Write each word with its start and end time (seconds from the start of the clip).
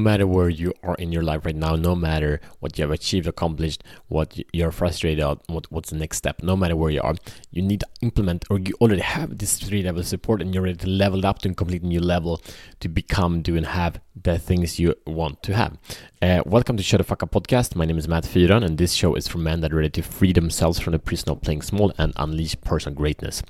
no 0.00 0.04
matter 0.04 0.26
where 0.26 0.48
you 0.48 0.72
are 0.82 0.94
in 0.94 1.12
your 1.12 1.22
life 1.22 1.44
right 1.44 1.54
now, 1.54 1.76
no 1.76 1.94
matter 1.94 2.40
what 2.60 2.78
you 2.78 2.82
have 2.82 2.90
achieved, 2.90 3.26
accomplished, 3.26 3.84
what 4.08 4.40
you're 4.50 4.72
frustrated 4.72 5.22
at, 5.22 5.38
what, 5.46 5.70
what's 5.70 5.90
the 5.90 5.96
next 5.96 6.16
step, 6.16 6.42
no 6.42 6.56
matter 6.56 6.74
where 6.74 6.90
you 6.90 7.02
are, 7.02 7.14
you 7.50 7.60
need 7.60 7.80
to 7.80 7.86
implement 8.00 8.46
or 8.48 8.58
you 8.58 8.72
already 8.80 9.02
have 9.02 9.36
this 9.36 9.58
three 9.58 9.82
level 9.82 10.02
support 10.02 10.40
and 10.40 10.54
you're 10.54 10.62
ready 10.62 10.78
to 10.78 10.86
level 10.86 11.26
up 11.26 11.40
to 11.40 11.50
a 11.50 11.54
complete 11.54 11.82
new 11.82 12.00
level 12.00 12.40
to 12.80 12.88
become, 12.88 13.42
do, 13.42 13.58
and 13.58 13.66
have 13.66 14.00
the 14.22 14.38
things 14.38 14.78
you 14.78 14.94
want 15.06 15.42
to 15.42 15.54
have. 15.54 15.76
Uh, 16.22 16.42
welcome 16.46 16.78
to 16.78 16.82
Shut 16.82 16.96
the 16.96 17.04
Fuck 17.04 17.22
Up 17.22 17.32
podcast. 17.32 17.76
My 17.76 17.84
name 17.84 17.98
is 17.98 18.08
Matt 18.08 18.24
Fyron, 18.24 18.64
and 18.64 18.78
this 18.78 18.94
show 18.94 19.14
is 19.16 19.28
for 19.28 19.36
men 19.36 19.60
that 19.60 19.70
are 19.70 19.76
ready 19.76 19.90
to 19.90 20.02
free 20.02 20.32
themselves 20.32 20.78
from 20.78 20.92
the 20.92 20.98
prison 20.98 21.28
of 21.28 21.42
playing 21.42 21.60
small 21.60 21.92
and 21.98 22.14
unleash 22.16 22.58
personal 22.62 22.96
greatness. 22.96 23.42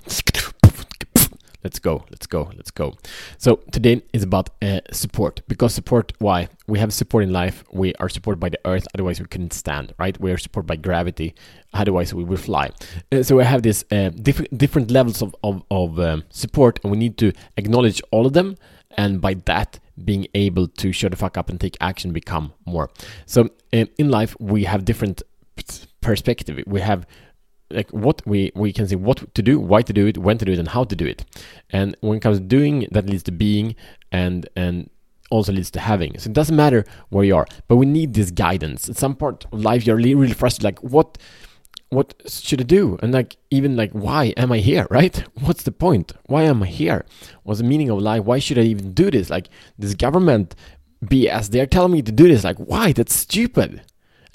Let's 1.62 1.78
go, 1.78 2.04
let's 2.10 2.26
go, 2.26 2.50
let's 2.56 2.70
go. 2.70 2.94
So 3.38 3.56
today 3.70 4.02
is 4.12 4.22
about 4.22 4.50
uh, 4.62 4.80
support 4.92 5.42
because 5.46 5.74
support. 5.74 6.12
Why 6.18 6.48
we 6.66 6.78
have 6.78 6.92
support 6.92 7.24
in 7.24 7.32
life? 7.32 7.64
We 7.70 7.94
are 7.94 8.08
supported 8.08 8.40
by 8.40 8.48
the 8.48 8.60
earth, 8.64 8.86
otherwise 8.94 9.20
we 9.20 9.26
couldn't 9.26 9.52
stand. 9.52 9.92
Right? 9.98 10.18
We 10.18 10.32
are 10.32 10.38
supported 10.38 10.66
by 10.66 10.76
gravity, 10.76 11.34
otherwise 11.74 12.14
we 12.14 12.24
would 12.24 12.40
fly. 12.40 12.70
Uh, 13.12 13.22
so 13.22 13.36
we 13.36 13.44
have 13.44 13.62
these 13.62 13.84
uh, 13.90 14.10
diff- 14.10 14.50
different 14.56 14.90
levels 14.90 15.22
of 15.22 15.34
of, 15.42 15.62
of 15.70 15.98
um, 16.00 16.24
support, 16.30 16.80
and 16.82 16.90
we 16.90 16.98
need 16.98 17.18
to 17.18 17.32
acknowledge 17.56 18.00
all 18.10 18.26
of 18.26 18.32
them, 18.32 18.56
and 18.96 19.20
by 19.20 19.34
that 19.44 19.78
being 20.02 20.26
able 20.34 20.66
to 20.66 20.92
shut 20.92 21.10
the 21.10 21.16
fuck 21.16 21.36
up 21.36 21.50
and 21.50 21.60
take 21.60 21.76
action 21.80 22.12
become 22.12 22.54
more. 22.64 22.88
So 23.26 23.50
um, 23.74 23.88
in 23.98 24.08
life 24.08 24.34
we 24.40 24.64
have 24.64 24.86
different 24.86 25.22
perspective. 26.00 26.62
We 26.66 26.80
have 26.80 27.06
like 27.70 27.90
what 27.90 28.22
we 28.26 28.50
we 28.54 28.72
can 28.72 28.86
say 28.86 28.96
what 28.96 29.32
to 29.34 29.42
do 29.42 29.58
why 29.58 29.82
to 29.82 29.92
do 29.92 30.06
it 30.06 30.18
when 30.18 30.38
to 30.38 30.44
do 30.44 30.52
it 30.52 30.58
and 30.58 30.68
how 30.68 30.84
to 30.84 30.96
do 30.96 31.06
it. 31.06 31.24
And 31.70 31.96
when 32.00 32.16
it 32.16 32.20
comes 32.20 32.38
to 32.38 32.44
doing 32.44 32.86
that 32.92 33.06
leads 33.06 33.22
to 33.24 33.32
being 33.32 33.76
and 34.12 34.48
and 34.56 34.90
also 35.30 35.52
leads 35.52 35.70
to 35.70 35.80
having. 35.80 36.18
So 36.18 36.28
it 36.28 36.32
doesn't 36.32 36.56
matter 36.56 36.84
where 37.10 37.24
you 37.24 37.36
are 37.36 37.46
but 37.68 37.76
we 37.76 37.86
need 37.86 38.14
this 38.14 38.30
guidance. 38.30 38.88
At 38.88 38.96
some 38.96 39.14
part 39.14 39.46
of 39.52 39.60
life 39.60 39.86
you're 39.86 39.96
really, 39.96 40.14
really 40.14 40.34
frustrated 40.34 40.64
like 40.64 40.90
what 40.90 41.18
what 41.90 42.14
should 42.28 42.60
i 42.60 42.64
do? 42.64 42.98
And 43.02 43.12
like 43.12 43.36
even 43.50 43.76
like 43.76 43.92
why 43.92 44.26
am 44.36 44.52
i 44.52 44.58
here 44.58 44.86
right? 44.90 45.16
What's 45.40 45.62
the 45.62 45.72
point? 45.72 46.12
Why 46.26 46.42
am 46.44 46.62
i 46.62 46.66
here? 46.66 47.04
What's 47.42 47.60
the 47.60 47.66
meaning 47.66 47.90
of 47.90 47.98
life? 48.00 48.24
Why 48.24 48.38
should 48.38 48.58
i 48.58 48.62
even 48.62 48.92
do 48.92 49.10
this? 49.10 49.30
Like 49.30 49.48
this 49.78 49.94
government 49.94 50.54
bs 51.02 51.48
they're 51.48 51.66
telling 51.66 51.92
me 51.92 52.02
to 52.02 52.12
do 52.12 52.28
this. 52.28 52.44
Like 52.44 52.58
why? 52.58 52.92
That's 52.92 53.14
stupid 53.14 53.82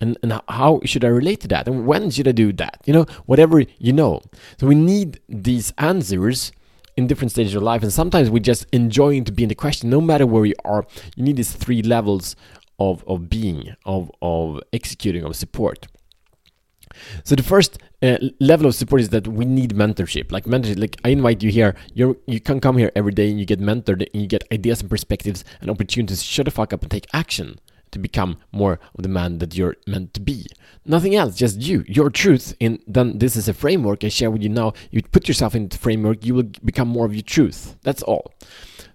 and, 0.01 0.17
and 0.21 0.41
how 0.49 0.81
should 0.85 1.05
I 1.05 1.09
relate 1.09 1.41
to 1.41 1.47
that? 1.49 1.67
And 1.67 1.85
when 1.85 2.11
should 2.11 2.27
I 2.27 2.31
do 2.31 2.51
that? 2.53 2.81
You 2.85 2.93
know, 2.93 3.05
whatever 3.25 3.63
you 3.77 3.93
know. 3.93 4.21
So 4.59 4.67
we 4.67 4.75
need 4.75 5.19
these 5.29 5.73
answers 5.77 6.51
in 6.97 7.07
different 7.07 7.31
stages 7.31 7.55
of 7.55 7.63
life. 7.63 7.83
And 7.83 7.91
sometimes 7.91 8.29
we 8.29 8.39
just 8.39 8.65
enjoying 8.71 9.23
to 9.25 9.31
be 9.31 9.43
in 9.43 9.49
the 9.49 9.55
question, 9.55 9.89
no 9.89 10.01
matter 10.01 10.25
where 10.25 10.45
you 10.45 10.55
are. 10.63 10.85
You 11.15 11.23
need 11.23 11.37
these 11.37 11.51
three 11.51 11.81
levels 11.81 12.35
of, 12.79 13.03
of 13.07 13.29
being, 13.29 13.75
of, 13.85 14.11
of 14.21 14.61
executing, 14.73 15.23
of 15.23 15.35
support. 15.35 15.87
So 17.25 17.35
the 17.35 17.43
first 17.43 17.77
uh, 18.01 18.17
level 18.39 18.67
of 18.67 18.75
support 18.75 19.01
is 19.01 19.09
that 19.09 19.27
we 19.27 19.43
need 19.43 19.73
mentorship. 19.75 20.31
Like 20.31 20.45
mentorship, 20.45 20.79
like 20.79 20.97
I 21.03 21.09
invite 21.09 21.43
you 21.43 21.51
here. 21.51 21.75
You 21.93 22.17
you 22.25 22.39
can 22.39 22.61
come 22.61 22.77
here 22.77 22.89
every 22.95 23.11
day 23.11 23.29
and 23.29 23.37
you 23.37 23.45
get 23.45 23.59
mentored 23.59 24.07
and 24.13 24.21
you 24.21 24.27
get 24.27 24.45
ideas 24.51 24.79
and 24.79 24.89
perspectives 24.89 25.43
and 25.59 25.69
opportunities. 25.69 26.23
Shut 26.23 26.45
the 26.45 26.51
fuck 26.51 26.71
up 26.71 26.83
and 26.83 26.91
take 26.91 27.07
action 27.13 27.59
to 27.95 27.99
become 27.99 28.37
more 28.51 28.79
of 28.95 29.01
the 29.03 29.09
man 29.09 29.39
that 29.39 29.55
you're 29.55 29.77
meant 29.87 30.13
to 30.13 30.19
be. 30.19 30.45
Nothing 30.85 31.15
else, 31.15 31.35
just 31.35 31.61
you, 31.61 31.83
your 31.87 32.09
truth. 32.09 32.53
And 32.61 32.79
then 32.85 33.17
this 33.17 33.35
is 33.35 33.47
a 33.47 33.53
framework 33.53 34.03
I 34.03 34.09
share 34.09 34.29
with 34.29 34.43
you 34.43 34.49
now. 34.49 34.73
You 34.91 35.01
put 35.01 35.27
yourself 35.27 35.55
in 35.55 35.69
the 35.69 35.77
framework, 35.77 36.25
you 36.25 36.35
will 36.35 36.51
become 36.63 36.89
more 36.89 37.05
of 37.05 37.15
your 37.15 37.23
truth. 37.23 37.77
That's 37.81 38.03
all. 38.03 38.33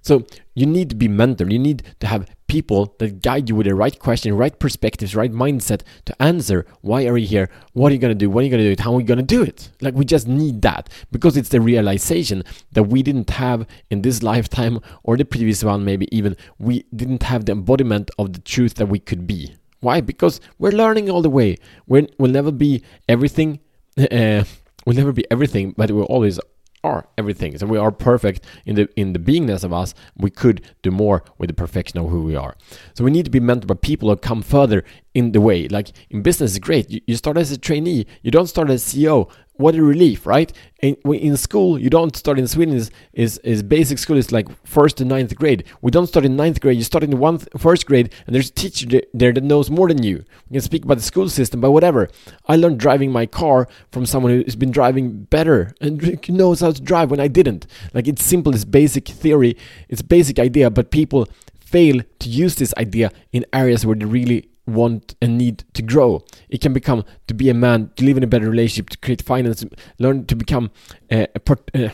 So 0.03 0.25
you 0.55 0.67
need 0.67 0.91
to 0.91 0.97
be 0.97 1.09
mentored. 1.09 1.51
You 1.51 1.59
need 1.59 1.83
to 2.01 2.07
have 2.07 2.29
people 2.51 2.97
that 2.99 3.23
guide 3.23 3.49
you 3.49 3.55
with 3.55 3.69
the 3.69 3.75
right 3.77 3.97
question, 4.01 4.37
right 4.37 4.59
perspectives, 4.59 5.15
right 5.15 5.31
mindset 5.31 5.83
to 6.05 6.21
answer 6.21 6.67
why 6.81 7.07
are 7.07 7.17
you 7.17 7.29
here? 7.29 7.49
What 7.75 7.93
are 7.93 7.95
you 7.95 8.01
gonna 8.01 8.17
do? 8.17 8.29
When 8.29 8.43
are 8.43 8.47
you 8.47 8.51
gonna 8.51 8.65
do 8.65 8.73
it? 8.73 8.81
How 8.81 8.93
are 8.93 8.97
we 8.97 9.05
gonna 9.05 9.23
do 9.23 9.45
it? 9.45 9.71
Like 9.81 9.95
we 9.95 10.05
just 10.05 10.27
need 10.27 10.61
that 10.63 10.89
because 11.13 11.37
it's 11.37 11.51
the 11.51 11.61
realization 11.61 12.43
that 12.73 12.83
we 12.83 13.05
didn't 13.05 13.31
have 13.31 13.69
in 13.89 14.03
this 14.03 14.25
lifetime 14.25 14.81
or 15.05 15.17
the 15.17 15.25
previous 15.25 15.63
one, 15.63 15.85
maybe 15.85 16.09
even 16.11 16.37
we 16.59 16.85
didn't 16.95 17.23
have 17.23 17.45
the 17.45 17.53
embodiment 17.53 18.11
of 18.19 18.33
the 18.33 18.41
truth 18.41 18.75
that 18.75 18.87
we 18.87 18.99
could 18.99 19.29
be. 19.29 19.55
Why? 19.79 20.01
Because 20.01 20.41
we're 20.59 20.73
learning 20.73 21.09
all 21.09 21.23
the 21.23 21.31
way. 21.31 21.57
We're, 21.87 22.09
we'll 22.19 22.33
never 22.33 22.51
be 22.51 22.83
everything. 23.09 23.61
Uh, 23.97 24.43
we'll 24.85 24.97
never 24.97 25.13
be 25.13 25.25
everything, 25.31 25.73
but 25.77 25.93
we're 25.93 26.03
always 26.03 26.41
are 26.83 27.07
everything. 27.19 27.57
So 27.59 27.67
we 27.67 27.79
are 27.79 27.91
perfect 27.91 28.45
in 28.65 28.77
the 28.77 28.89
in 28.97 29.13
the 29.13 29.19
beingness 29.19 29.65
of 29.65 29.73
us. 29.73 29.95
We 30.17 30.31
could 30.31 30.63
do 30.83 30.91
more 30.91 31.25
with 31.39 31.49
the 31.49 31.55
perfection 31.55 31.99
of 31.99 32.11
who 32.11 32.23
we 32.23 32.37
are. 32.37 32.57
So 32.95 33.05
we 33.05 33.11
need 33.11 33.25
to 33.27 33.31
be 33.31 33.41
mentored 33.41 33.67
by 33.67 33.75
people 33.75 34.09
who 34.09 34.17
come 34.17 34.43
further 34.43 34.85
in 35.15 35.33
the 35.33 35.41
way. 35.41 35.69
Like 35.69 35.91
in 36.11 36.23
business, 36.23 36.57
it's 36.57 36.65
great. 36.65 36.91
You, 36.91 37.01
you 37.07 37.17
start 37.17 37.37
as 37.37 37.51
a 37.51 37.59
trainee. 37.59 38.07
You 38.23 38.31
don't 38.31 38.47
start 38.47 38.71
as 38.71 38.85
CEO 38.85 39.31
what 39.61 39.75
a 39.75 39.83
relief, 39.83 40.27
right? 40.27 40.53
In, 40.81 40.97
in 41.05 41.37
school, 41.37 41.79
you 41.79 41.91
don't 41.91 42.17
start 42.17 42.39
in 42.39 42.49
Sweden 42.49 42.75
is, 42.75 42.91
is, 43.13 43.39
is 43.39 43.63
basic 43.63 43.99
school 43.99 44.17
is 44.17 44.33
like 44.33 44.49
first 44.67 44.97
to 44.97 45.05
ninth 45.05 45.37
grade. 45.37 45.65
We 45.83 45.91
don't 45.91 46.07
start 46.07 46.25
in 46.25 46.35
ninth 46.35 46.61
grade. 46.61 46.79
You 46.79 46.85
start 46.85 47.05
in 47.05 47.19
one 47.19 47.39
first 47.59 47.87
grade, 47.87 48.13
and 48.27 48.35
there's 48.35 48.49
a 48.49 48.55
teacher 48.55 49.03
there 49.13 49.33
that 49.33 49.45
knows 49.45 49.71
more 49.71 49.89
than 49.89 50.03
you. 50.03 50.25
We 50.49 50.55
can 50.55 50.63
speak 50.63 50.85
about 50.85 50.97
the 50.97 51.03
school 51.03 51.29
system, 51.29 51.61
but 51.61 51.73
whatever. 51.73 52.09
I 52.47 52.57
learned 52.57 52.81
driving 52.81 53.13
my 53.13 53.27
car 53.27 53.69
from 53.93 54.07
someone 54.07 54.33
who's 54.33 54.57
been 54.57 54.71
driving 54.71 55.25
better 55.25 55.75
and 55.81 56.19
knows 56.31 56.61
how 56.61 56.73
to 56.73 56.81
drive 56.81 57.11
when 57.11 57.21
I 57.21 57.29
didn't. 57.29 57.67
Like 57.93 58.09
it's 58.09 58.25
simple, 58.25 58.55
it's 58.55 58.65
basic 58.65 59.07
theory, 59.09 59.57
it's 59.89 60.03
basic 60.03 60.39
idea, 60.39 60.71
but 60.71 60.91
people 60.91 61.29
fail 61.61 62.01
to 62.19 62.29
use 62.29 62.57
this 62.57 62.75
idea 62.79 63.13
in 63.33 63.45
areas 63.53 63.85
where 63.87 63.95
they 63.95 64.07
really 64.07 64.50
want 64.67 65.15
and 65.21 65.39
need 65.39 65.65
to 65.75 65.83
grow. 65.83 66.25
It 66.49 66.61
can 66.61 66.73
become 66.73 67.05
to 67.27 67.35
be 67.35 67.49
a 67.49 67.55
man, 67.55 67.91
to 67.97 68.05
live 68.05 68.17
in 68.17 68.23
a 68.23 68.27
better 68.27 68.49
relationship, 68.49 68.91
to 68.91 68.99
create 68.99 69.23
finance, 69.23 69.65
learn 69.99 70.27
to 70.27 70.37
become 70.37 70.71
a, 71.11 71.27
a 71.35 71.41
part, 71.41 71.71
uh, 71.75 71.89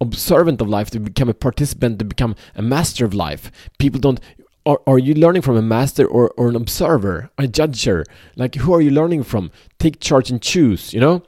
observant 0.00 0.60
of 0.60 0.68
life, 0.68 0.90
to 0.90 1.00
become 1.00 1.28
a 1.28 1.34
participant, 1.34 1.98
to 1.98 2.04
become 2.04 2.34
a 2.54 2.62
master 2.62 3.04
of 3.04 3.14
life. 3.14 3.50
People 3.78 4.00
don't. 4.00 4.20
Are, 4.66 4.80
are 4.86 4.98
you 4.98 5.14
learning 5.14 5.42
from 5.42 5.56
a 5.56 5.62
master 5.62 6.06
or, 6.06 6.30
or 6.36 6.48
an 6.48 6.56
observer, 6.56 7.30
a 7.38 7.44
judger? 7.44 8.04
Like, 8.36 8.54
who 8.56 8.74
are 8.74 8.82
you 8.82 8.90
learning 8.90 9.22
from? 9.22 9.50
Take 9.78 9.98
charge 9.98 10.30
and 10.30 10.42
choose, 10.42 10.92
you 10.92 11.00
know? 11.00 11.22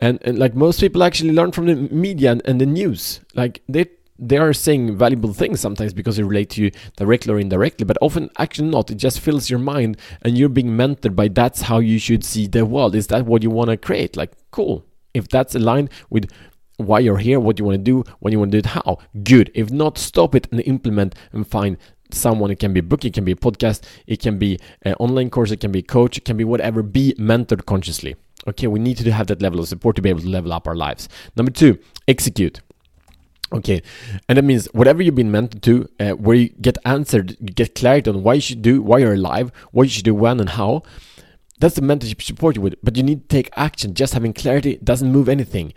And, 0.00 0.18
and 0.22 0.36
like 0.36 0.56
most 0.56 0.80
people 0.80 1.04
actually 1.04 1.32
learn 1.32 1.52
from 1.52 1.66
the 1.66 1.76
media 1.76 2.32
and, 2.32 2.42
and 2.44 2.60
the 2.60 2.66
news. 2.66 3.20
Like, 3.34 3.62
they 3.68 3.86
they 4.18 4.36
are 4.36 4.52
saying 4.52 4.96
valuable 4.96 5.32
things 5.32 5.60
sometimes 5.60 5.92
because 5.92 6.16
they 6.16 6.22
relate 6.22 6.50
to 6.50 6.62
you 6.62 6.70
directly 6.96 7.32
or 7.32 7.38
indirectly, 7.38 7.84
but 7.84 7.98
often 8.00 8.30
actually 8.38 8.68
not. 8.68 8.90
It 8.90 8.96
just 8.96 9.20
fills 9.20 9.50
your 9.50 9.58
mind 9.58 9.96
and 10.22 10.36
you're 10.36 10.48
being 10.48 10.68
mentored 10.68 11.16
by 11.16 11.28
that's 11.28 11.62
how 11.62 11.78
you 11.78 11.98
should 11.98 12.24
see 12.24 12.46
the 12.46 12.64
world. 12.64 12.94
Is 12.94 13.08
that 13.08 13.26
what 13.26 13.42
you 13.42 13.50
want 13.50 13.70
to 13.70 13.76
create? 13.76 14.16
Like, 14.16 14.32
cool. 14.50 14.84
If 15.14 15.28
that's 15.28 15.54
aligned 15.54 15.90
with 16.10 16.30
why 16.76 17.00
you're 17.00 17.18
here, 17.18 17.40
what 17.40 17.58
you 17.58 17.64
want 17.64 17.76
to 17.76 17.82
do, 17.82 18.04
when 18.20 18.32
you 18.32 18.38
want 18.38 18.52
to 18.52 18.60
do 18.60 18.68
it, 18.68 18.72
how, 18.72 18.98
good. 19.22 19.50
If 19.54 19.70
not, 19.70 19.98
stop 19.98 20.34
it 20.34 20.48
and 20.50 20.60
implement 20.62 21.14
and 21.32 21.46
find 21.46 21.76
someone. 22.10 22.50
It 22.50 22.58
can 22.58 22.72
be 22.72 22.80
a 22.80 22.82
book, 22.82 23.04
it 23.04 23.14
can 23.14 23.24
be 23.24 23.32
a 23.32 23.36
podcast, 23.36 23.84
it 24.06 24.20
can 24.20 24.38
be 24.38 24.58
an 24.82 24.94
online 24.94 25.30
course, 25.30 25.50
it 25.50 25.60
can 25.60 25.72
be 25.72 25.80
a 25.80 25.82
coach, 25.82 26.16
it 26.16 26.24
can 26.24 26.36
be 26.36 26.44
whatever. 26.44 26.82
Be 26.82 27.14
mentored 27.18 27.66
consciously. 27.66 28.16
Okay, 28.46 28.66
we 28.66 28.80
need 28.80 28.96
to 28.96 29.12
have 29.12 29.28
that 29.28 29.40
level 29.40 29.60
of 29.60 29.68
support 29.68 29.96
to 29.96 30.02
be 30.02 30.08
able 30.08 30.20
to 30.20 30.28
level 30.28 30.52
up 30.52 30.66
our 30.66 30.74
lives. 30.74 31.08
Number 31.36 31.52
two, 31.52 31.78
execute. 32.08 32.60
Okay, 33.52 33.82
and 34.28 34.38
that 34.38 34.44
means 34.44 34.66
whatever 34.72 35.02
you've 35.02 35.14
been 35.14 35.30
meant 35.30 35.62
to, 35.62 35.88
uh, 36.00 36.10
where 36.12 36.36
you 36.36 36.48
get 36.48 36.78
answered, 36.84 37.36
you 37.38 37.48
get 37.48 37.74
clarity 37.74 38.08
on 38.10 38.22
why 38.22 38.34
you 38.34 38.40
should 38.40 38.62
do, 38.62 38.80
why 38.82 38.98
you're 38.98 39.14
alive, 39.14 39.52
what 39.72 39.84
you 39.84 39.90
should 39.90 40.04
do, 40.04 40.14
when 40.14 40.40
and 40.40 40.50
how. 40.50 40.82
That's 41.62 41.76
the 41.76 41.80
mentorship 41.80 42.20
support 42.20 42.56
you 42.56 42.62
with, 42.62 42.74
but 42.82 42.96
you 42.96 43.04
need 43.04 43.20
to 43.22 43.28
take 43.28 43.48
action. 43.54 43.94
Just 43.94 44.14
having 44.14 44.32
clarity 44.32 44.80
doesn't 44.82 45.12
move 45.12 45.28
anything. 45.28 45.74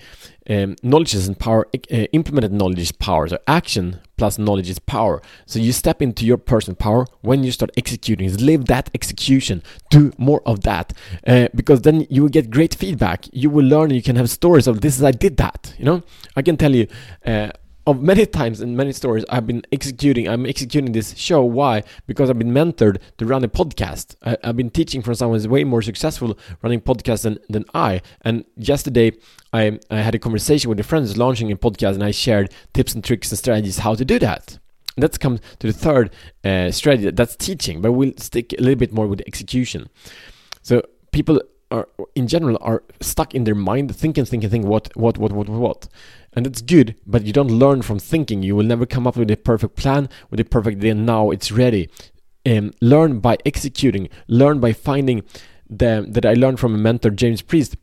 Um, 0.49 0.75
knowledge 0.81 1.13
isn't 1.13 1.37
power. 1.37 1.67
Uh, 1.75 2.07
implemented 2.11 2.53
knowledge 2.53 2.79
is 2.79 2.91
power. 2.91 3.27
So 3.27 3.37
action 3.45 3.99
plus 4.17 4.39
knowledge 4.39 4.67
is 4.67 4.79
power. 4.79 5.21
So 5.45 5.59
you 5.59 5.71
step 5.71 6.01
into 6.01 6.25
your 6.25 6.37
personal 6.37 6.75
power 6.75 7.05
when 7.21 7.43
you 7.43 7.51
start 7.51 7.69
executing. 7.77 8.35
Live 8.37 8.65
that 8.65 8.89
execution. 8.95 9.61
Do 9.91 10.11
more 10.17 10.41
of 10.47 10.61
that, 10.61 10.91
uh, 11.27 11.49
because 11.53 11.81
then 11.81 12.07
you 12.09 12.23
will 12.23 12.29
get 12.29 12.49
great 12.49 12.73
feedback. 12.73 13.27
You 13.31 13.51
will 13.51 13.65
learn. 13.65 13.91
You 13.91 14.01
can 14.01 14.15
have 14.15 14.31
stories 14.31 14.65
of 14.65 14.81
this 14.81 14.97
is 14.97 15.03
I 15.03 15.11
did 15.11 15.37
that. 15.37 15.75
You 15.77 15.85
know, 15.85 16.03
I 16.35 16.41
can 16.41 16.57
tell 16.57 16.73
you. 16.73 16.87
Uh, 17.23 17.51
of 17.87 18.01
many 18.01 18.25
times 18.25 18.61
in 18.61 18.75
many 18.75 18.91
stories 18.91 19.23
I've 19.29 19.45
been 19.45 19.63
executing 19.71 20.27
I'm 20.27 20.45
executing 20.45 20.91
this 20.91 21.15
show. 21.17 21.43
Why? 21.43 21.83
Because 22.07 22.29
I've 22.29 22.39
been 22.39 22.51
mentored 22.51 22.97
to 23.17 23.25
run 23.25 23.43
a 23.43 23.47
podcast. 23.47 24.15
I, 24.23 24.37
have 24.43 24.57
been 24.57 24.71
teaching 24.71 25.01
from 25.01 25.15
someone 25.15 25.37
who's 25.37 25.47
way 25.47 25.63
more 25.63 25.81
successful 25.81 26.37
running 26.61 26.81
podcasts 26.81 27.23
than, 27.23 27.37
than 27.49 27.65
I. 27.73 28.01
And 28.21 28.45
yesterday 28.57 29.13
I, 29.53 29.79
I 29.91 29.97
had 29.97 30.15
a 30.15 30.19
conversation 30.19 30.69
with 30.69 30.79
a 30.79 30.83
friend 30.83 31.05
who's 31.05 31.17
launching 31.17 31.51
a 31.51 31.55
podcast 31.55 31.93
and 31.93 32.03
I 32.03 32.11
shared 32.11 32.51
tips 32.73 32.95
and 32.95 33.03
tricks 33.03 33.31
and 33.31 33.37
strategies 33.37 33.79
how 33.79 33.95
to 33.95 34.05
do 34.05 34.19
that. 34.19 34.57
And 34.95 35.03
that's 35.03 35.17
come 35.17 35.39
to 35.59 35.67
the 35.67 35.73
third 35.73 36.11
uh, 36.43 36.71
strategy 36.71 37.11
that's 37.11 37.35
teaching 37.35 37.81
but 37.81 37.91
we'll 37.91 38.13
stick 38.17 38.53
a 38.53 38.61
little 38.61 38.75
bit 38.75 38.93
more 38.93 39.07
with 39.07 39.21
execution. 39.27 39.89
So 40.63 40.81
people 41.11 41.39
are 41.71 41.87
in 42.13 42.27
general 42.27 42.57
are 42.61 42.83
stuck 43.01 43.33
in 43.33 43.43
their 43.43 43.55
mind 43.55 43.95
thinking 43.95 44.25
thinking 44.25 44.49
thinking 44.49 44.69
what 44.69 44.95
what 44.95 45.17
what 45.17 45.33
what 45.33 45.49
what? 45.49 45.87
And 46.33 46.45
it's 46.45 46.61
good 46.61 46.95
but 47.05 47.23
you 47.23 47.33
don't 47.33 47.59
learn 47.59 47.81
from 47.81 47.99
thinking. 47.99 48.43
You 48.43 48.55
will 48.55 48.65
never 48.65 48.85
come 48.85 49.07
up 49.07 49.17
with 49.17 49.31
a 49.31 49.37
perfect 49.37 49.75
plan 49.75 50.09
with 50.29 50.39
a 50.39 50.45
perfect 50.45 50.77
idea 50.77 50.95
now 50.95 51.31
it's 51.31 51.51
ready. 51.51 51.89
Um, 52.47 52.73
learn 52.79 53.19
by 53.19 53.37
executing, 53.43 54.07
learn 54.27 54.59
by 54.59 54.71
finding 54.71 55.23
the, 55.67 56.05
that 56.07 56.25
I 56.25 56.33
learned 56.33 56.59
from 56.59 56.75
a 56.75 56.77
mentor, 56.77 57.09
James 57.09 57.41
Priest 57.41 57.75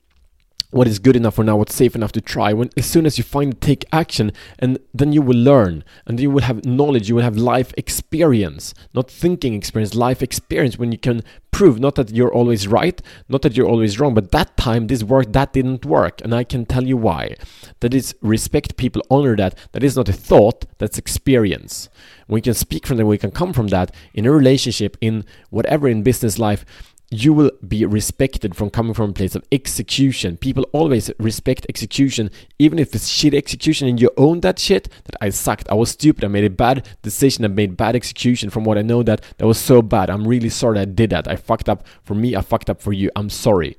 what 0.72 0.88
is 0.88 0.98
good 0.98 1.16
enough 1.16 1.34
for 1.34 1.44
now, 1.44 1.56
what's 1.56 1.74
safe 1.74 1.94
enough 1.94 2.12
to 2.12 2.20
try. 2.20 2.52
When 2.52 2.70
as 2.76 2.86
soon 2.86 3.06
as 3.06 3.18
you 3.18 3.24
find 3.24 3.60
take 3.60 3.84
action, 3.92 4.32
and 4.58 4.78
then 4.92 5.12
you 5.12 5.22
will 5.22 5.36
learn, 5.36 5.84
and 6.06 6.18
you 6.18 6.30
will 6.30 6.42
have 6.42 6.64
knowledge, 6.64 7.08
you 7.08 7.14
will 7.14 7.22
have 7.22 7.36
life 7.36 7.72
experience, 7.76 8.74
not 8.94 9.10
thinking 9.10 9.54
experience, 9.54 9.94
life 9.94 10.22
experience. 10.22 10.78
When 10.78 10.90
you 10.90 10.98
can 10.98 11.22
prove 11.50 11.78
not 11.78 11.96
that 11.96 12.10
you're 12.10 12.32
always 12.32 12.66
right, 12.66 13.00
not 13.28 13.42
that 13.42 13.54
you're 13.54 13.68
always 13.68 14.00
wrong, 14.00 14.14
but 14.14 14.32
that 14.32 14.56
time 14.56 14.86
this 14.86 15.04
worked, 15.04 15.34
that 15.34 15.52
didn't 15.52 15.84
work, 15.84 16.22
and 16.22 16.34
I 16.34 16.42
can 16.42 16.64
tell 16.64 16.84
you 16.84 16.96
why. 16.96 17.36
That 17.80 17.92
is 17.92 18.14
respect 18.22 18.78
people, 18.78 19.02
honor 19.10 19.36
that. 19.36 19.54
That 19.72 19.84
is 19.84 19.94
not 19.94 20.08
a 20.08 20.14
thought, 20.14 20.64
that's 20.78 20.96
experience. 20.96 21.90
We 22.28 22.40
can 22.40 22.54
speak 22.54 22.86
from 22.86 22.96
that, 22.96 23.04
we 23.04 23.18
can 23.18 23.30
come 23.30 23.52
from 23.52 23.68
that 23.68 23.94
in 24.14 24.24
a 24.24 24.32
relationship, 24.32 24.96
in 25.02 25.26
whatever 25.50 25.86
in 25.86 26.02
business 26.02 26.38
life 26.38 26.64
you 27.12 27.34
will 27.34 27.50
be 27.68 27.84
respected 27.84 28.56
from 28.56 28.70
coming 28.70 28.94
from 28.94 29.10
a 29.10 29.12
place 29.12 29.34
of 29.34 29.44
execution. 29.52 30.38
People 30.38 30.66
always 30.72 31.10
respect 31.18 31.66
execution, 31.68 32.30
even 32.58 32.78
if 32.78 32.94
it's 32.94 33.06
shit 33.06 33.34
execution 33.34 33.86
and 33.86 34.00
you 34.00 34.10
own 34.16 34.40
that 34.40 34.58
shit. 34.58 34.88
That 35.04 35.16
I 35.20 35.28
sucked, 35.28 35.68
I 35.68 35.74
was 35.74 35.90
stupid, 35.90 36.24
I 36.24 36.28
made 36.28 36.44
a 36.44 36.50
bad 36.50 36.88
decision, 37.02 37.44
I 37.44 37.48
made 37.48 37.76
bad 37.76 37.94
execution. 37.94 38.48
From 38.48 38.64
what 38.64 38.78
I 38.78 38.82
know, 38.82 39.02
that 39.02 39.22
that 39.36 39.46
was 39.46 39.58
so 39.58 39.82
bad. 39.82 40.08
I'm 40.08 40.26
really 40.26 40.48
sorry 40.48 40.78
I 40.78 40.86
did 40.86 41.10
that. 41.10 41.28
I 41.28 41.36
fucked 41.36 41.68
up 41.68 41.86
for 42.02 42.14
me. 42.14 42.34
I 42.34 42.40
fucked 42.40 42.70
up 42.70 42.80
for 42.80 42.94
you. 42.94 43.10
I'm 43.14 43.28
sorry. 43.28 43.76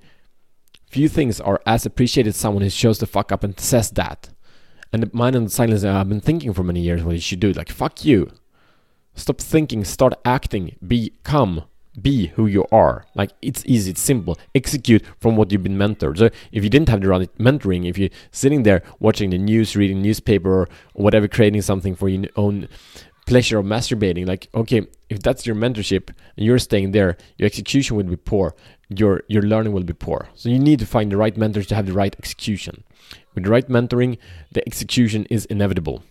Few 0.86 1.10
things 1.10 1.42
are 1.42 1.60
as 1.66 1.88
appreciated 1.88 2.30
as 2.30 2.38
someone 2.38 2.62
who 2.62 2.70
shows 2.70 3.00
the 3.00 3.08
fuck 3.08 3.32
up 3.32 3.44
and 3.44 3.60
says 3.60 3.90
that. 3.92 4.30
And 4.92 5.02
the 5.02 5.10
mind 5.12 5.36
and 5.36 5.52
silence 5.52 5.84
uh, 5.84 5.92
I've 5.92 6.08
been 6.08 6.22
thinking 6.22 6.54
for 6.54 6.64
many 6.64 6.82
years 6.82 7.04
what 7.04 7.16
you 7.16 7.22
should 7.22 7.40
do. 7.40 7.52
Like 7.52 7.72
fuck 7.72 8.06
you. 8.06 8.32
Stop 9.16 9.42
thinking. 9.42 9.84
Start 9.84 10.14
acting. 10.24 10.76
Become 10.86 11.64
be 12.02 12.28
who 12.28 12.48
you 12.48 12.66
are. 12.72 13.06
Like 13.16 13.32
it's 13.42 13.64
easy, 13.66 13.92
it's 13.92 14.02
simple. 14.02 14.38
Execute 14.56 15.04
from 15.20 15.36
what 15.36 15.52
you've 15.52 15.64
been 15.64 15.78
mentored. 15.78 16.18
So 16.18 16.30
if 16.52 16.64
you 16.64 16.70
didn't 16.70 16.90
have 16.90 17.02
the 17.02 17.08
right 17.08 17.38
mentoring, 17.38 17.88
if 17.88 17.98
you're 17.98 18.10
sitting 18.32 18.64
there 18.64 18.84
watching 19.00 19.30
the 19.30 19.38
news, 19.38 19.76
reading 19.76 20.02
newspaper 20.02 20.62
or 20.62 20.70
whatever, 20.94 21.28
creating 21.28 21.62
something 21.62 21.96
for 21.96 22.10
your 22.10 22.30
own 22.36 22.68
pleasure 23.26 23.60
of 23.60 23.66
masturbating, 23.66 24.28
like 24.28 24.50
okay, 24.54 24.88
if 25.10 25.20
that's 25.20 25.46
your 25.46 25.56
mentorship 25.56 26.10
and 26.36 26.46
you're 26.46 26.60
staying 26.60 26.92
there, 26.92 27.18
your 27.38 27.46
execution 27.46 27.96
will 27.96 28.04
be 28.04 28.16
poor. 28.16 28.56
Your 28.90 29.24
your 29.28 29.44
learning 29.44 29.74
will 29.74 29.84
be 29.84 29.94
poor. 29.94 30.30
So 30.36 30.50
you 30.50 30.60
need 30.60 30.80
to 30.80 30.86
find 30.86 31.12
the 31.12 31.18
right 31.18 31.36
mentors 31.38 31.68
to 31.68 31.76
have 31.76 31.86
the 31.86 31.94
right 31.94 32.16
execution. 32.18 32.84
With 33.36 33.46
the 33.46 33.50
right 33.50 33.68
mentoring, 33.68 34.18
the 34.52 34.66
execution 34.68 35.26
is 35.30 35.46
inevitable. 35.46 36.04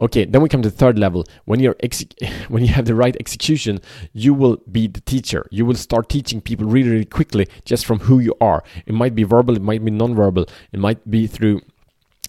Okay, 0.00 0.24
then 0.24 0.42
we 0.42 0.48
come 0.48 0.62
to 0.62 0.70
the 0.70 0.76
third 0.76 0.98
level. 0.98 1.24
When 1.44 1.60
you're 1.60 1.76
when 2.48 2.64
you 2.64 2.72
have 2.72 2.86
the 2.86 2.94
right 2.94 3.16
execution, 3.18 3.80
you 4.12 4.34
will 4.34 4.58
be 4.70 4.86
the 4.86 5.00
teacher. 5.00 5.46
You 5.50 5.66
will 5.66 5.74
start 5.74 6.08
teaching 6.08 6.40
people 6.40 6.66
really, 6.66 6.90
really 6.90 7.04
quickly 7.04 7.48
just 7.64 7.86
from 7.86 8.00
who 8.00 8.18
you 8.18 8.34
are. 8.40 8.62
It 8.86 8.94
might 8.94 9.14
be 9.14 9.24
verbal, 9.24 9.56
it 9.56 9.62
might 9.62 9.84
be 9.84 9.90
non-verbal, 9.90 10.46
it 10.72 10.78
might 10.78 11.10
be 11.10 11.26
through 11.26 11.60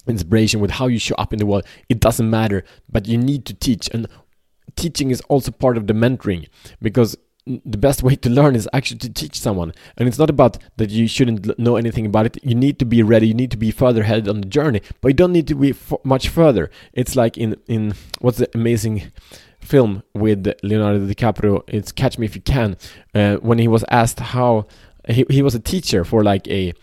inspiration 0.06 0.60
with 0.60 0.72
how 0.72 0.86
you 0.86 0.98
show 0.98 1.14
up 1.16 1.32
in 1.32 1.38
the 1.38 1.46
world. 1.46 1.64
It 1.88 2.00
doesn't 2.00 2.28
matter, 2.28 2.64
but 2.88 3.06
you 3.06 3.18
need 3.18 3.44
to 3.46 3.54
teach 3.54 3.88
and 3.92 4.08
teaching 4.76 5.10
is 5.10 5.20
also 5.22 5.50
part 5.50 5.76
of 5.76 5.86
the 5.86 5.92
mentoring 5.92 6.48
because 6.80 7.16
the 7.64 7.78
best 7.78 8.02
way 8.02 8.16
to 8.16 8.30
learn 8.30 8.54
is 8.54 8.68
actually 8.72 8.98
to 8.98 9.10
teach 9.10 9.38
someone. 9.38 9.72
And 9.96 10.08
it's 10.08 10.18
not 10.18 10.30
about 10.30 10.58
that 10.76 10.90
you 10.90 11.08
shouldn't 11.08 11.58
know 11.58 11.76
anything 11.76 12.06
about 12.06 12.26
it. 12.26 12.38
You 12.44 12.54
need 12.54 12.78
to 12.78 12.84
be 12.84 13.02
ready. 13.02 13.28
You 13.28 13.34
need 13.34 13.50
to 13.50 13.56
be 13.56 13.70
further 13.70 14.02
ahead 14.02 14.28
on 14.28 14.40
the 14.40 14.48
journey. 14.48 14.82
But 15.00 15.08
you 15.08 15.14
don't 15.14 15.32
need 15.32 15.48
to 15.48 15.54
be 15.54 15.74
much 16.04 16.28
further. 16.28 16.70
It's 16.92 17.16
like 17.16 17.38
in 17.38 17.56
in 17.66 17.94
what's 18.20 18.38
the 18.38 18.50
amazing 18.54 19.10
film 19.60 20.02
with 20.14 20.46
leonardo 20.62 21.06
dicaprio? 21.06 21.62
It's 21.66 21.92
catch 21.92 22.18
me 22.18 22.26
if 22.26 22.34
you 22.34 22.42
can. 22.42 22.76
Uh, 23.14 23.36
when 23.36 23.58
he 23.58 23.68
was 23.68 23.84
asked 23.90 24.20
how 24.20 24.66
he, 25.08 25.24
he 25.30 25.42
was 25.42 25.54
a 25.54 25.60
teacher 25.60 26.04
for 26.04 26.22
like 26.22 26.46
a 26.48 26.74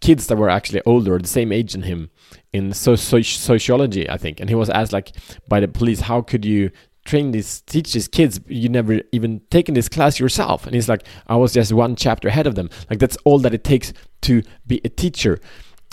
kids 0.00 0.26
that 0.26 0.36
were 0.36 0.50
actually 0.50 0.82
older 0.84 1.18
the 1.18 1.28
same 1.28 1.50
age 1.50 1.72
than 1.72 1.82
him 1.82 2.10
in 2.52 2.74
so, 2.74 2.94
so, 2.94 3.22
sociology 3.22 4.08
i 4.10 4.18
think. 4.18 4.38
And 4.40 4.48
he 4.50 4.54
was 4.54 4.68
asked 4.68 4.92
like 4.92 5.12
by 5.48 5.60
the 5.60 5.68
police 5.68 6.00
how 6.00 6.20
could 6.20 6.44
you 6.44 6.70
train 7.04 7.32
these 7.32 7.60
teach 7.62 7.92
these 7.92 8.08
kids 8.08 8.40
you 8.46 8.68
never 8.68 9.00
even 9.12 9.40
taken 9.50 9.74
this 9.74 9.88
class 9.88 10.18
yourself. 10.18 10.66
And 10.66 10.74
he's 10.74 10.88
like 10.88 11.04
i 11.26 11.36
was 11.36 11.52
just 11.52 11.72
one 11.72 11.96
chapter 11.96 12.28
ahead 12.28 12.46
of 12.46 12.54
them. 12.54 12.70
Like 12.90 12.98
that's 12.98 13.16
all 13.24 13.38
that 13.40 13.54
it 13.54 13.64
takes 13.64 13.92
to 14.22 14.42
be 14.66 14.80
a 14.84 14.88
teacher. 14.88 15.38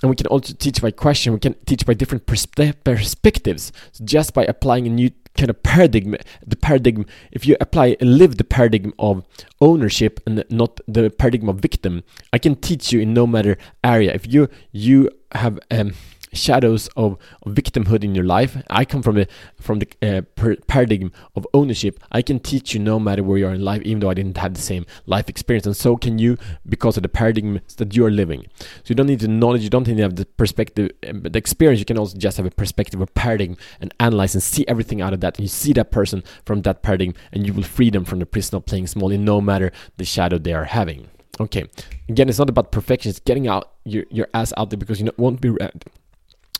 And 0.01 0.09
we 0.09 0.15
can 0.15 0.27
also 0.27 0.53
teach 0.53 0.81
by 0.81 0.89
question. 0.91 1.33
We 1.33 1.39
can 1.39 1.53
teach 1.65 1.85
by 1.85 1.93
different 1.93 2.25
perspe- 2.25 2.83
perspectives. 2.83 3.71
So 3.91 4.03
just 4.03 4.33
by 4.33 4.45
applying 4.45 4.87
a 4.87 4.89
new 4.89 5.11
kind 5.37 5.49
of 5.49 5.63
paradigm 5.63 6.15
the 6.45 6.57
paradigm 6.57 7.05
if 7.31 7.45
you 7.45 7.55
apply 7.61 7.95
and 8.01 8.17
live 8.17 8.37
the 8.37 8.43
paradigm 8.43 8.93
of 8.99 9.23
ownership 9.61 10.19
and 10.25 10.43
not 10.49 10.81
the 10.89 11.09
paradigm 11.09 11.47
of 11.47 11.59
victim 11.59 12.03
i 12.33 12.37
can 12.37 12.53
teach 12.53 12.91
you 12.91 12.99
in 12.99 13.13
no 13.13 13.25
matter 13.25 13.57
area. 13.83 14.11
If 14.13 14.31
you 14.31 14.49
you 14.71 15.09
have 15.33 15.59
um 15.69 15.93
shadows 16.33 16.87
of, 16.95 17.17
of 17.43 17.53
victimhood 17.53 18.03
in 18.03 18.15
your 18.15 18.23
life. 18.25 18.61
I 18.69 18.85
come 18.85 19.01
from 19.01 19.15
the 19.15 19.27
from 19.59 19.79
the 19.79 19.87
uh, 20.01 20.21
per 20.35 20.55
paradigm 20.67 21.11
of 21.35 21.47
ownership. 21.53 21.99
I 22.11 22.21
can 22.21 22.39
teach 22.39 22.73
you 22.73 22.79
no 22.79 22.99
matter 22.99 23.23
where 23.23 23.37
you 23.37 23.47
are 23.47 23.53
in 23.53 23.61
life, 23.61 23.81
even 23.83 23.99
though 23.99 24.09
I 24.09 24.13
didn't 24.13 24.37
have 24.37 24.53
the 24.53 24.61
same 24.61 24.85
life 25.05 25.29
experience, 25.29 25.65
and 25.65 25.75
so 25.75 25.97
can 25.97 26.19
you 26.19 26.37
because 26.67 26.97
of 26.97 27.03
the 27.03 27.09
paradigm 27.09 27.61
that 27.77 27.95
you 27.95 28.05
are 28.05 28.11
living. 28.11 28.47
So 28.59 28.89
you 28.89 28.95
don't 28.95 29.07
need 29.07 29.19
the 29.19 29.27
knowledge, 29.27 29.63
you 29.63 29.69
don't 29.69 29.87
need 29.87 29.97
to 29.97 30.03
have 30.03 30.15
the 30.15 30.25
perspective, 30.25 30.91
um, 31.07 31.23
the 31.23 31.37
experience. 31.37 31.79
You 31.79 31.85
can 31.85 31.97
also 31.97 32.17
just 32.17 32.37
have 32.37 32.45
a 32.45 32.51
perspective, 32.51 33.01
a 33.01 33.07
paradigm, 33.07 33.57
and 33.79 33.93
analyze 33.99 34.33
and 34.33 34.43
see 34.43 34.65
everything 34.67 35.01
out 35.01 35.13
of 35.13 35.21
that. 35.21 35.37
And 35.37 35.43
you 35.43 35.49
see 35.49 35.73
that 35.73 35.91
person 35.91 36.23
from 36.45 36.61
that 36.63 36.81
paradigm, 36.81 37.13
and 37.31 37.45
you 37.45 37.53
will 37.53 37.63
free 37.63 37.89
them 37.89 38.05
from 38.05 38.19
the 38.19 38.25
prison 38.25 38.55
of 38.55 38.65
playing 38.65 38.87
small, 38.87 39.11
in 39.11 39.25
no 39.25 39.41
matter 39.41 39.71
the 39.97 40.05
shadow 40.05 40.37
they 40.37 40.53
are 40.53 40.65
having. 40.65 41.09
Okay, 41.39 41.65
again, 42.07 42.29
it's 42.29 42.37
not 42.37 42.49
about 42.49 42.71
perfection. 42.71 43.09
It's 43.09 43.19
getting 43.19 43.47
out 43.47 43.71
your, 43.83 44.05
your 44.11 44.27
ass 44.33 44.53
out 44.57 44.69
there 44.69 44.77
because 44.77 45.01
you 45.01 45.09
won't 45.17 45.41
be 45.41 45.49
ready 45.49 45.79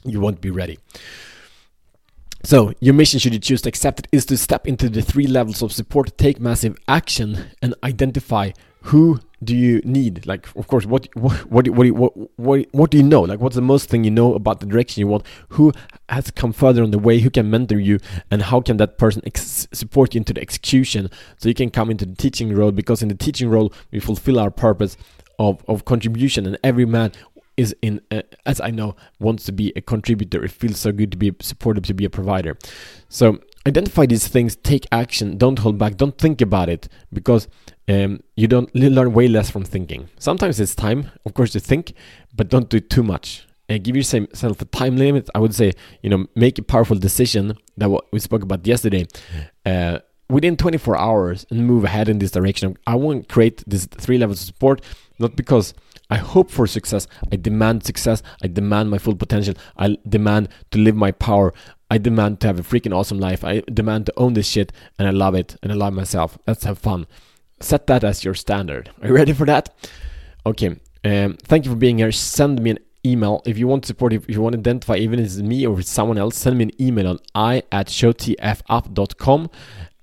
you 0.04 0.20
won't 0.20 0.42
be 0.42 0.50
ready. 0.50 0.80
So, 2.44 2.74
your 2.80 2.96
mission, 2.96 3.20
should 3.20 3.34
you 3.34 3.40
choose 3.40 3.62
to 3.64 3.70
accept 3.70 4.00
it, 4.00 4.08
is 4.12 4.26
to 4.26 4.38
step 4.38 4.68
into 4.68 4.90
the 4.90 5.04
three 5.04 5.28
levels 5.28 5.62
of 5.62 5.72
support, 5.72 6.18
take 6.18 6.40
massive 6.40 6.76
action, 6.88 7.52
and 7.62 7.76
identify 7.84 8.52
who 8.84 9.20
do 9.44 9.56
you 9.56 9.80
need. 9.84 10.26
Like, 10.26 10.48
of 10.56 10.68
course, 10.68 10.86
what 10.86 11.08
what 11.16 11.34
what 11.52 11.68
what 11.70 11.92
what 11.92 12.40
what, 12.40 12.68
what 12.72 12.92
do 12.92 12.98
you 12.98 13.04
know? 13.04 13.22
Like, 13.22 13.40
what's 13.40 13.56
the 13.56 13.62
most 13.62 13.90
thing 13.90 14.04
you 14.04 14.12
know 14.12 14.34
about 14.34 14.60
the 14.60 14.66
direction 14.66 15.02
you 15.02 15.08
want? 15.08 15.26
Who 15.50 15.72
has 16.10 16.32
come 16.32 16.54
further 16.54 16.84
on 16.84 16.92
the 16.92 17.00
way? 17.00 17.20
Who 17.20 17.30
can 17.30 17.50
mentor 17.50 17.80
you? 17.80 18.00
And 18.30 18.42
how 18.42 18.62
can 18.62 18.78
that 18.78 18.98
person 18.98 19.22
support 19.36 20.14
you 20.14 20.20
into 20.20 20.34
the 20.34 20.42
execution 20.42 21.10
so 21.38 21.48
you 21.48 21.56
can 21.56 21.70
come 21.70 21.90
into 21.90 22.06
the 22.06 22.16
teaching 22.16 22.54
role? 22.56 22.72
Because 22.72 23.02
in 23.02 23.08
the 23.08 23.16
teaching 23.16 23.50
role, 23.50 23.74
we 23.92 24.00
fulfill 24.00 24.40
our 24.40 24.52
purpose 24.52 24.98
of, 25.40 25.64
of 25.68 25.86
contribution, 25.86 26.46
and 26.46 26.58
every 26.64 26.86
man 26.86 27.12
is 27.58 27.76
in 27.82 28.02
as 28.46 28.62
I 28.62 28.72
know 28.72 28.96
wants 29.20 29.44
to 29.46 29.52
be 29.52 29.74
a 29.76 29.82
contributor. 29.82 30.44
It 30.44 30.52
feels 30.52 30.80
so 30.80 30.92
good 30.92 31.12
to 31.12 31.18
be 31.18 31.34
supportive 31.42 31.86
to 31.86 31.94
be 31.94 32.06
a 32.06 32.10
provider. 32.10 32.58
So 33.10 33.40
identify 33.68 34.06
these 34.06 34.28
things, 34.28 34.56
take 34.56 34.88
action, 34.92 35.38
don't 35.38 35.60
hold 35.60 35.78
back, 35.78 35.98
don't 35.98 36.18
think 36.18 36.42
about 36.42 36.70
it 36.70 36.88
because 37.14 37.48
um, 37.88 38.22
you 38.36 38.48
don't 38.48 38.74
learn 38.76 39.14
way 39.14 39.28
less 39.28 39.50
from 39.50 39.64
thinking. 39.64 40.10
Sometimes 40.18 40.60
it's 40.60 40.76
time, 40.76 41.12
of 41.26 41.34
course, 41.34 41.52
to 41.52 41.60
think, 41.60 41.94
but 42.36 42.50
don't 42.50 42.70
do 42.70 42.80
too 42.80 43.04
much. 43.04 43.46
Uh, 43.70 43.78
give 43.78 43.96
yourself 43.96 44.62
a 44.62 44.66
time 44.66 44.98
limit. 44.98 45.30
I 45.36 45.40
would 45.40 45.56
say, 45.56 45.74
you 46.02 46.10
know, 46.10 46.26
make 46.36 46.58
a 46.58 46.64
powerful 46.64 46.98
decision 46.98 47.54
that 47.78 47.90
what 47.90 48.12
we 48.12 48.20
spoke 48.20 48.44
about 48.44 48.66
yesterday. 48.66 49.08
Uh, 49.66 50.00
within 50.32 50.56
24 50.56 50.98
hours 50.98 51.46
and 51.52 51.68
move 51.68 51.84
ahead 51.84 52.08
in 52.08 52.20
this 52.20 52.32
direction. 52.32 52.78
I 52.88 52.96
want 52.96 53.28
to 53.28 53.34
create 53.34 53.64
these 53.68 53.86
three 53.86 54.18
levels 54.18 54.42
of 54.42 54.48
support, 54.48 54.82
not 55.20 55.36
because 55.36 55.74
I 56.12 56.18
hope 56.18 56.52
for 56.52 56.68
success. 56.68 57.08
I 57.32 57.38
demand 57.38 57.86
success. 57.86 58.22
I 58.44 58.48
demand 58.48 58.92
my 58.92 58.98
full 58.98 59.16
potential. 59.16 59.54
I 59.78 59.98
demand 60.08 60.50
to 60.72 60.78
live 60.78 60.96
my 60.96 61.12
power. 61.12 61.54
I 61.90 61.98
demand 61.98 62.42
to 62.42 62.48
have 62.48 62.60
a 62.60 62.64
freaking 62.64 62.94
awesome 62.94 63.18
life. 63.18 63.46
I 63.46 63.62
demand 63.74 64.08
to 64.08 64.14
own 64.18 64.34
this 64.34 64.48
shit 64.48 64.74
and 65.00 65.08
I 65.08 65.12
love 65.12 65.36
it 65.36 65.56
and 65.64 65.72
I 65.72 65.76
love 65.76 65.94
myself. 65.94 66.38
Let's 66.46 66.66
have 66.66 66.78
fun. 66.78 67.08
Set 67.62 67.88
that 67.88 68.04
as 68.04 68.26
your 68.26 68.34
standard. 68.34 68.92
Are 69.02 69.08
you 69.08 69.14
ready 69.16 69.32
for 69.32 69.46
that? 69.46 69.74
Okay. 70.46 70.76
Um, 71.04 71.38
thank 71.44 71.64
you 71.66 71.72
for 71.72 71.78
being 71.78 71.98
here. 71.98 72.12
Send 72.12 72.62
me 72.62 72.72
an 72.72 72.80
email 73.06 73.42
if 73.46 73.58
you 73.58 73.68
want 73.68 73.86
support 73.86 74.14
if 74.14 74.30
you 74.30 74.42
want 74.42 74.54
to 74.54 74.60
identify 74.60 74.96
even 74.96 75.18
if 75.20 75.26
it's 75.26 75.38
me 75.38 75.66
or 75.66 75.80
it's 75.80 75.90
someone 75.90 76.20
else 76.20 76.38
send 76.38 76.56
me 76.56 76.66
an 76.66 76.72
email 76.80 77.08
on 77.08 77.18
i 77.34 77.64
at 77.72 77.88
showtfup.com 77.88 79.50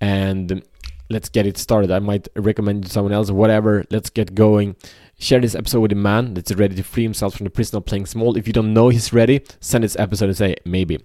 and 0.01 0.63
let's 1.11 1.29
get 1.29 1.47
it 1.47 1.57
started 1.57 1.91
i 1.91 1.99
might 1.99 2.29
recommend 2.37 2.89
someone 2.89 3.13
else 3.13 3.31
whatever 3.31 3.85
let's 3.91 4.11
get 4.11 4.35
going 4.35 4.77
Share 5.21 5.41
this 5.41 5.57
episode 5.57 5.81
with 5.81 5.91
a 5.91 5.97
man 5.97 6.35
that's 6.35 6.55
ready 6.55 6.77
to 6.77 6.83
free 6.85 7.03
himself 7.03 7.35
from 7.35 7.45
the 7.45 7.51
prison 7.51 7.77
of 7.77 7.85
playing 7.85 8.07
small. 8.07 8.37
If 8.37 8.47
you 8.47 8.53
don't 8.53 8.73
know 8.73 8.89
he's 8.89 9.13
ready, 9.13 9.43
send 9.59 9.83
this 9.83 9.99
episode 9.99 10.27
and 10.27 10.37
say 10.37 10.57
maybe. 10.65 11.05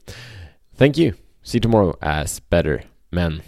Thank 0.75 0.99
you. 0.99 1.15
See 1.41 1.57
you 1.57 1.61
tomorrow 1.61 1.97
as 1.99 2.39
better 2.39 2.83
men. 3.11 3.41